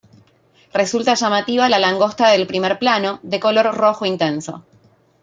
[0.73, 4.65] Resulta llamativa la langosta del primer plano, de color rojo intenso.